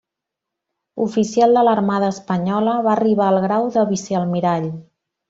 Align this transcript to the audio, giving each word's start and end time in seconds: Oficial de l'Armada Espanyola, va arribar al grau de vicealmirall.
Oficial 1.07 1.53
de 1.57 1.63
l'Armada 1.67 2.09
Espanyola, 2.15 2.73
va 2.87 2.95
arribar 2.97 3.29
al 3.33 3.39
grau 3.45 3.69
de 3.77 3.85
vicealmirall. 3.95 4.67